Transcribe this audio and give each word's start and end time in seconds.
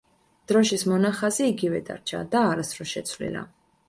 დროშის 0.51 0.85
მონახაზი 0.91 1.49
იგივე 1.51 1.81
დარჩა 1.89 2.21
და 2.37 2.41
არასდროს 2.55 2.95
შეცვლილა. 2.97 3.45